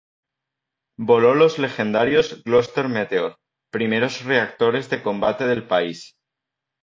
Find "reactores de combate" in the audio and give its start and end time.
4.25-5.45